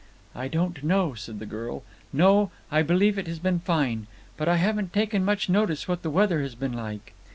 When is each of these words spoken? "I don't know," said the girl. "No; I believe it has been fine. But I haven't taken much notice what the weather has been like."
"I 0.33 0.47
don't 0.47 0.81
know," 0.83 1.13
said 1.13 1.37
the 1.37 1.45
girl. 1.45 1.83
"No; 2.11 2.49
I 2.71 2.81
believe 2.81 3.19
it 3.19 3.27
has 3.27 3.37
been 3.37 3.59
fine. 3.59 4.07
But 4.35 4.47
I 4.49 4.55
haven't 4.57 4.93
taken 4.93 5.23
much 5.23 5.47
notice 5.47 5.87
what 5.87 6.01
the 6.01 6.09
weather 6.09 6.41
has 6.41 6.55
been 6.55 6.73
like." 6.73 7.13